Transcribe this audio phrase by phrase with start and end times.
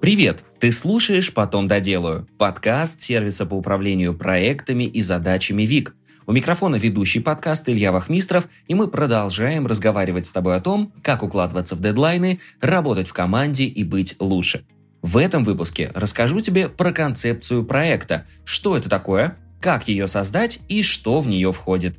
[0.00, 0.44] Привет!
[0.60, 5.94] Ты слушаешь «Потом доделаю»– подкаст сервиса по управлению проектами и задачами ВИК.
[6.26, 11.22] У микрофона ведущий подкаст Илья Вахмистров, и мы продолжаем разговаривать с тобой о том, как
[11.22, 14.66] укладываться в дедлайны, работать в команде и быть лучше.
[15.00, 20.82] В этом выпуске расскажу тебе про концепцию проекта, что это такое, как ее создать и
[20.82, 21.96] что в нее входит.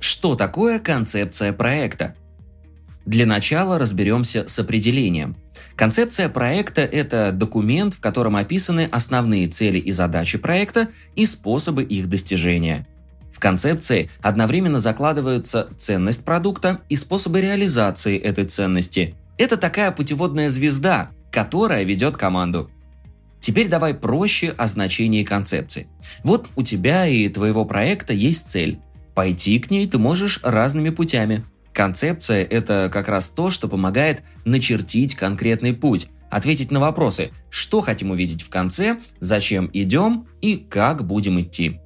[0.00, 2.16] Что такое концепция проекта?
[3.04, 5.36] Для начала разберемся с определением.
[5.74, 12.08] Концепция проекта– это документ, в котором описаны основные цели и задачи проекта и способы их
[12.08, 12.86] достижения.
[13.32, 19.16] В концепции одновременно закладывается ценность продукта и способы реализации этой ценности.
[19.36, 22.70] Это такая путеводная звезда, которая ведет команду.
[23.40, 25.88] Теперь давай проще о значении концепции.
[26.22, 28.78] Вот у тебя и твоего проекта есть цель.
[29.16, 31.44] Пойти к ней ты можешь разными путями.
[31.72, 38.10] Концепция– это как раз то, что помогает начертить конкретный путь, ответить на вопросы, что хотим
[38.10, 41.80] увидеть в конце, зачем идем и как будем идти.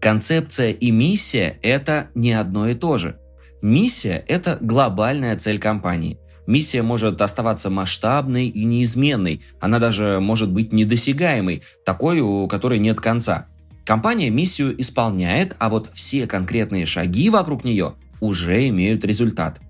[0.00, 3.18] Концепция и миссия– это не одно и то же.
[3.62, 6.18] Миссия– это глобальная цель компании.
[6.46, 13.00] Миссия может оставаться масштабной и неизменной, она даже может быть недосягаемой, такой, у которой нет
[13.00, 13.46] конца.
[13.86, 19.60] Компания миссию исполняет, а вот все конкретные шаги вокруг нее уже имеют результат.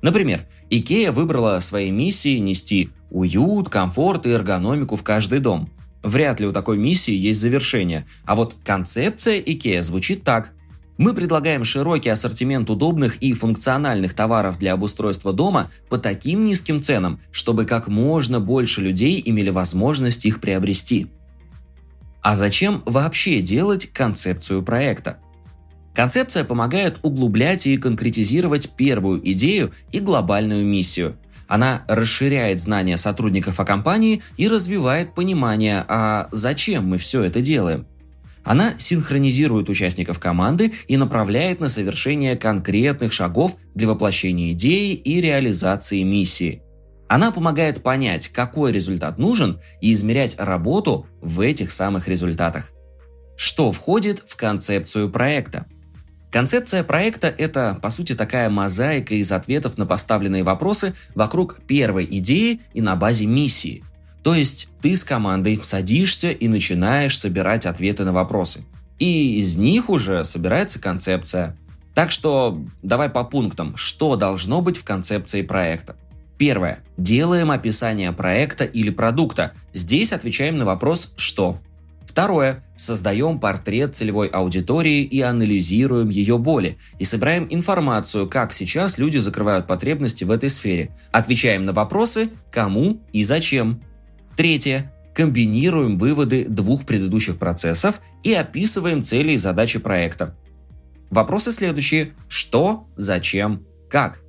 [0.00, 5.70] Например, IKEA выбрала своей миссией нести уют, комфорт и эргономику в каждый дом.
[6.02, 10.52] Вряд ли у такой миссии есть завершение, а вот концепция IKEA звучит так.
[10.98, 17.20] Мы предлагаем широкий ассортимент удобных и функциональных товаров для обустройства дома по таким низким ценам,
[17.30, 21.08] чтобы как можно больше людей имели возможность их приобрести.
[22.20, 25.18] А зачем вообще делать концепцию проекта?
[25.94, 31.16] Концепция помогает углублять и конкретизировать первую идею и глобальную миссию.
[31.48, 37.86] Она расширяет знания сотрудников о компании и развивает понимание, а зачем мы все это делаем.
[38.42, 46.02] Она синхронизирует участников команды и направляет на совершение конкретных шагов для воплощения идеи и реализации
[46.02, 46.62] миссии.
[47.06, 52.70] Она помогает понять, какой результат нужен и измерять работу в этих самых результатах.
[53.36, 55.66] Что входит в концепцию проекта?
[56.32, 62.62] Концепция проекта– это, по сути, такая мозаика из ответов на поставленные вопросы вокруг первой идеи
[62.72, 63.84] и на базе миссии.
[64.24, 68.64] То есть ты с командой садишься и начинаешь собирать ответы на вопросы.
[68.98, 71.54] И из них уже собирается концепция.
[71.94, 75.96] Так что давай по пунктам, что должно быть в концепции проекта.
[76.38, 76.82] Первое.
[76.96, 79.52] Делаем описание проекта или продукта.
[79.74, 81.60] Здесь отвечаем на вопрос «что?».
[82.12, 82.62] Второе.
[82.76, 86.76] Создаем портрет целевой аудитории и анализируем ее боли.
[86.98, 90.94] И собираем информацию, как сейчас люди закрывают потребности в этой сфере.
[91.10, 93.80] Отвечаем на вопросы «кому» и «зачем».
[94.36, 94.92] Третье.
[95.14, 100.36] Комбинируем выводы двух предыдущих процессов и описываем цели и задачи проекта.
[101.08, 102.12] Вопросы следующие.
[102.28, 104.20] Что, зачем, как?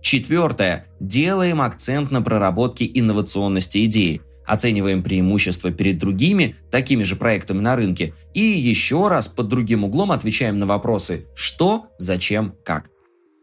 [0.00, 0.86] Четвертое.
[0.98, 8.14] Делаем акцент на проработке инновационности идеи– оцениваем преимущества перед другими, такими же проектами на рынке,
[8.34, 12.90] и еще раз под другим углом отвечаем на вопросы «что», «зачем», «как».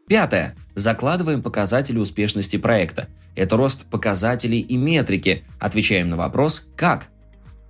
[0.09, 0.55] Пятое.
[0.73, 3.09] Закладываем показатели успешности проекта.
[3.35, 5.43] Это рост показателей и метрики.
[5.59, 7.09] Отвечаем на вопрос «как».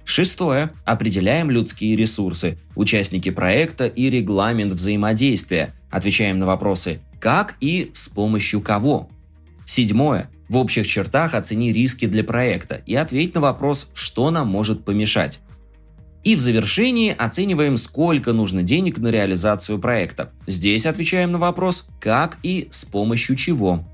[0.06, 0.72] Шестое.
[0.86, 5.74] Определяем людские ресурсы, участники проекта и регламент взаимодействия.
[5.92, 9.10] Отвечаем на вопросы «как» и «с помощью кого».
[9.66, 10.30] Седьмое.
[10.50, 15.40] В общих чертах оцени риски для проекта и ответь на вопрос, что нам может помешать.
[16.24, 20.32] И в завершении оцениваем, сколько нужно денег на реализацию проекта.
[20.48, 23.86] Здесь отвечаем на вопрос, как и с помощью чего.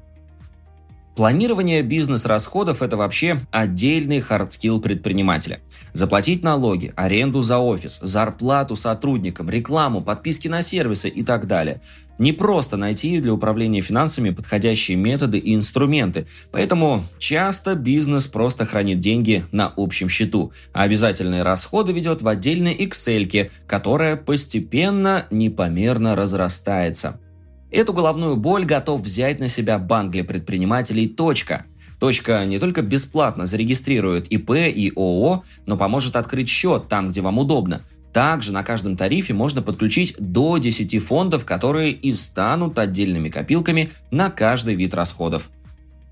[1.16, 5.62] Планирование бизнес-расходов– это вообще отдельный hard skill предпринимателя.
[5.94, 11.80] Заплатить налоги, аренду за офис, зарплату сотрудникам, рекламу, подписки на сервисы и так далее.
[12.18, 19.00] Не просто найти для управления финансами подходящие методы и инструменты, поэтому часто бизнес просто хранит
[19.00, 27.22] деньги на общем счету, а обязательные расходы ведет в отдельной Excel, которая постепенно непомерно разрастается.
[27.75, 31.66] Эту головную боль готов взять на себя банк для предпринимателей «Точка».
[31.99, 37.37] Точка не только бесплатно зарегистрирует ИП и ООО, но поможет открыть счет там, где вам
[37.37, 37.81] удобно.
[38.13, 44.29] Также на каждом тарифе можно подключить до 10 фондов, которые и станут отдельными копилками на
[44.29, 45.49] каждый вид расходов.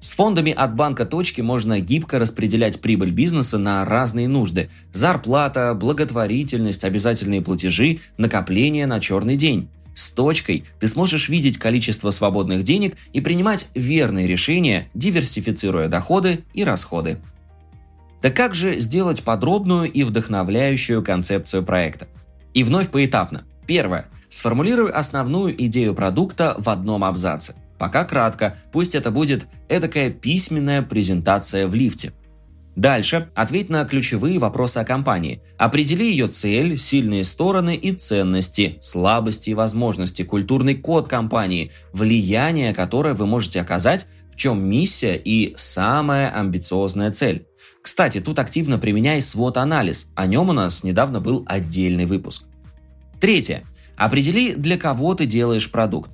[0.01, 4.69] С фондами от банка точки можно гибко распределять прибыль бизнеса на разные нужды.
[4.91, 9.69] Зарплата, благотворительность, обязательные платежи, накопление на черный день.
[9.95, 16.63] С точкой ты сможешь видеть количество свободных денег и принимать верные решения, диверсифицируя доходы и
[16.63, 17.17] расходы.
[18.21, 22.07] Так как же сделать подробную и вдохновляющую концепцию проекта?
[22.53, 23.43] И вновь поэтапно.
[23.67, 24.05] Первое.
[24.29, 27.55] Сформулируй основную идею продукта в одном абзаце.
[27.77, 32.13] Пока кратко, пусть это будет эдакая письменная презентация в лифте.
[32.75, 35.41] Дальше ответь на ключевые вопросы о компании.
[35.57, 43.13] Определи ее цель, сильные стороны и ценности, слабости и возможности, культурный код компании, влияние, которое
[43.13, 47.45] вы можете оказать, в чем миссия и самая амбициозная цель.
[47.83, 52.45] Кстати, тут активно применяй свод-анализ, о нем у нас недавно был отдельный выпуск.
[53.19, 53.63] Третье.
[53.95, 56.09] Определи, для кого ты делаешь продукт.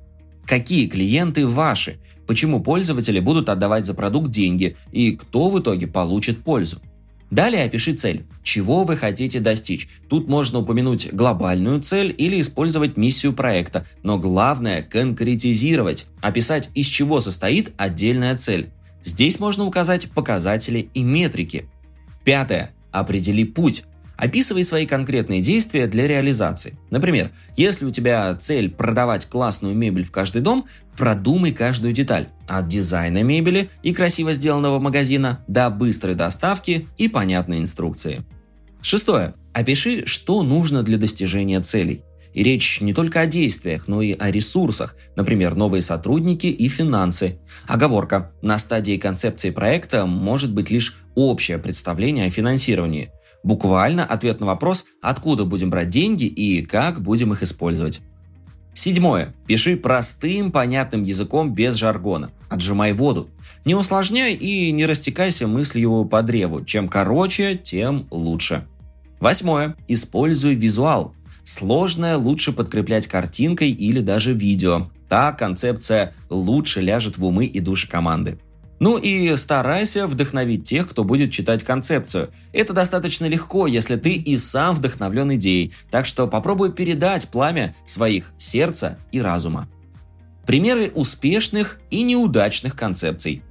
[0.50, 2.00] Какие клиенты ваши?
[2.26, 4.78] Почему пользователи будут отдавать за продукт деньги?
[4.92, 6.82] И кто в итоге получит пользу?
[7.30, 8.26] Далее опиши цель.
[8.42, 9.88] Чего вы хотите достичь?
[10.10, 17.20] Тут можно упомянуть глобальную цель или использовать миссию проекта, но главное– конкретизировать, описать, из чего
[17.20, 18.72] состоит отдельная цель.
[19.04, 21.70] Здесь можно указать показатели и метрики.
[22.24, 22.74] Пятое.
[22.92, 23.84] Определи путь.
[24.20, 26.78] Описывай свои конкретные действия для реализации.
[26.90, 30.66] Например, если у тебя цель продавать классную мебель в каждый дом,
[30.98, 32.28] продумай каждую деталь.
[32.50, 38.26] От дизайна мебели и красиво сделанного магазина до быстрой доставки и понятной инструкции.
[38.82, 39.36] Шестое.
[39.54, 42.04] Опиши, что нужно для достижения целей.
[42.34, 47.40] И речь не только о действиях, но и о ресурсах, например, новые сотрудники и финансы.
[47.68, 48.34] Оговорка.
[48.42, 53.14] На стадии концепции проекта может быть лишь общее представление о финансировании.
[53.44, 58.02] Буквально ответ на вопрос, откуда будем брать деньги и как будем их использовать.
[58.74, 59.34] Седьмое.
[59.46, 62.32] Пиши простым, понятным языком без жаргона.
[62.48, 63.30] Отжимай воду.
[63.66, 66.64] Не усложняй и не растекайся мыслью по древу.
[66.64, 68.66] Чем короче, тем лучше.
[69.20, 69.76] Восьмое.
[69.88, 71.14] Используй визуал.
[71.44, 74.90] Сложное лучше подкреплять картинкой или даже видео.
[75.10, 78.40] Так концепция лучше ляжет в умы и души команды.
[78.80, 82.30] Ну и старайся вдохновить тех, кто будет читать концепцию.
[82.54, 88.32] Это достаточно легко, если ты и сам вдохновлен идеей, так что попробуй передать пламя своих
[88.38, 89.68] сердца и разума.
[90.46, 93.44] Примеры успешных и неудачных концепций.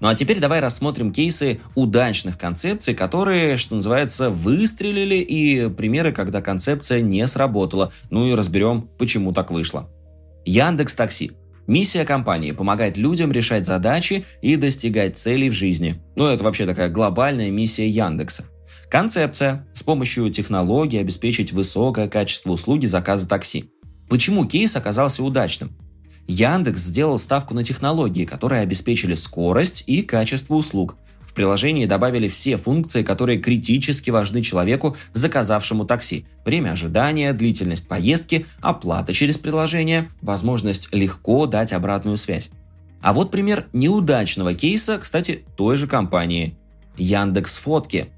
[0.00, 6.42] Ну а теперь давай рассмотрим кейсы удачных концепций, которые, что называется, выстрелили, и примеры, когда
[6.42, 7.92] концепция не сработала.
[8.10, 9.88] Ну и разберем, почему так вышло.
[10.44, 11.32] Яндекс Такси.
[11.66, 16.02] Миссия компании– помогать людям решать задачи и достигать целей в жизни.
[16.14, 18.44] Ну, это вообще такая глобальная миссия Яндекса.
[18.90, 23.70] Концепция– с помощью технологий обеспечить высокое качество услуги заказа такси.
[24.10, 25.72] Почему кейс оказался удачным?
[26.26, 30.96] Яндекс сделал ставку на технологии, которые обеспечили скорость и качество услуг,
[31.34, 36.26] приложении добавили все функции, которые критически важны человеку, заказавшему такси.
[36.44, 42.50] Время ожидания, длительность поездки, оплата через приложение, возможность легко дать обратную связь.
[43.02, 46.56] А вот пример неудачного кейса, кстати, той же компании.
[46.96, 48.08] Яндекс Фотки.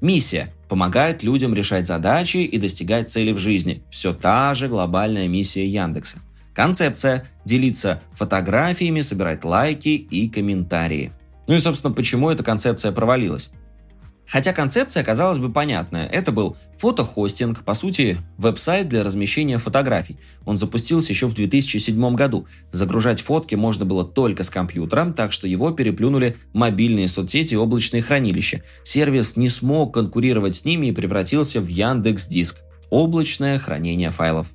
[0.00, 3.82] Миссия– помогает людям решать задачи и достигать цели в жизни.
[3.90, 6.18] Все та же глобальная миссия Яндекса.
[6.54, 11.12] Концепция– делиться фотографиями, собирать лайки и комментарии.
[11.48, 13.50] Ну и, собственно, почему эта концепция провалилась.
[14.30, 16.06] Хотя концепция, казалось бы, понятная.
[16.06, 20.18] Это был фотохостинг, по сути, веб-сайт для размещения фотографий.
[20.44, 22.46] Он запустился еще в 2007 году.
[22.70, 28.02] Загружать фотки можно было только с компьютера, так что его переплюнули мобильные соцсети и облачные
[28.02, 28.62] хранилища.
[28.84, 32.58] Сервис не смог конкурировать с ними и превратился в Яндекс Диск–
[32.90, 34.48] облачное хранение файлов.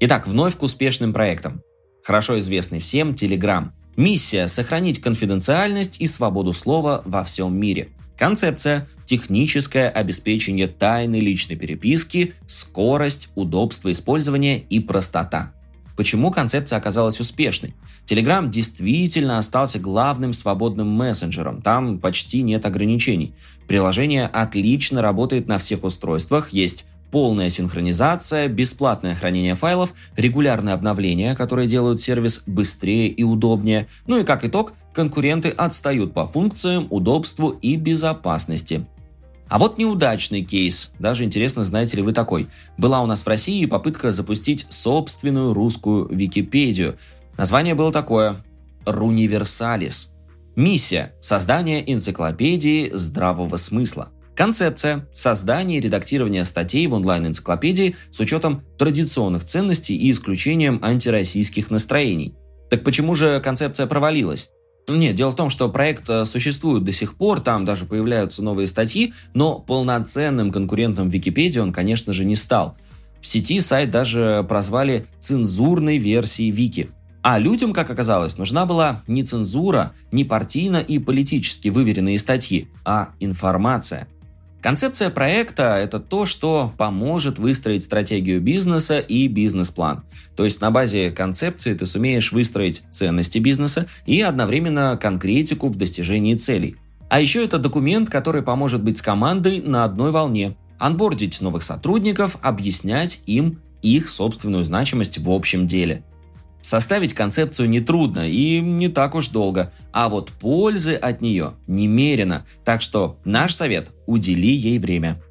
[0.00, 1.62] Итак, вновь к успешным проектам.
[2.02, 7.90] Хорошо известный всем Telegram– Миссия– сохранить конфиденциальность и свободу слова во всем мире.
[8.18, 15.52] Концепция– техническое обеспечение тайны личной переписки, скорость, удобство использования и простота.
[15.96, 17.74] Почему концепция оказалась успешной?
[18.06, 23.32] Telegram действительно остался главным свободным мессенджером, там почти нет ограничений.
[23.68, 31.68] Приложение отлично работает на всех устройствах, есть полная синхронизация, бесплатное хранение файлов, регулярные обновления, которые
[31.68, 33.86] делают сервис быстрее и удобнее.
[34.08, 38.84] Ну и как итог, конкуренты отстают по функциям, удобству и безопасности.
[39.48, 40.90] А вот неудачный кейс.
[40.98, 42.48] Даже интересно, знаете ли вы такой.
[42.78, 46.98] Была у нас в России попытка запустить собственную русскую Википедию.
[47.36, 48.38] Название было такое–
[48.86, 50.12] Руниверсалис.
[50.56, 54.08] Миссия– создание энциклопедии здравого смысла.
[54.36, 62.34] Концепция– создание и редактирование статей в онлайн-энциклопедии с учетом традиционных ценностей и исключением антироссийских настроений.
[62.68, 64.50] Так почему же концепция провалилась?
[64.88, 68.66] Нет, дело в том, что проект э, существует до сих пор, там даже появляются новые
[68.66, 72.76] статьи, но полноценным конкурентом Википедии он, конечно же, не стал.
[73.20, 76.90] В сети сайт даже прозвали цензурной версией Вики.
[77.22, 83.14] А людям, как оказалось, нужна была не цензура, не партийно и политически выверенные статьи, а
[83.20, 84.08] информация.
[84.64, 90.04] Концепция проекта– это то, что поможет выстроить стратегию бизнеса и бизнес-план.
[90.36, 96.34] То есть на базе концепции ты сумеешь выстроить ценности бизнеса и одновременно конкретику в достижении
[96.34, 96.76] целей.
[97.10, 102.38] А еще это документ, который поможет быть с командой на одной волне, анбордить новых сотрудников,
[102.40, 106.04] объяснять им их собственную значимость в общем деле–
[106.64, 112.80] Составить концепцию нетрудно и не так уж долго, а вот пользы от нее немерено, так
[112.80, 115.22] что наш совет– удели ей время.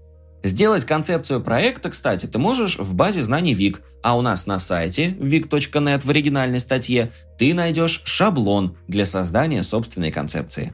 [0.44, 5.08] Сделать концепцию проекта, кстати, ты можешь в базе знаний ВИК, а у нас на сайте
[5.08, 10.74] vic.net в оригинальной статье ты найдешь шаблон для создания собственной концепции.